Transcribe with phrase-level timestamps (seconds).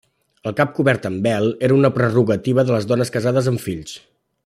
[0.51, 3.97] El cap cobert amb vel era una prerrogativa de les dones casades amb fills.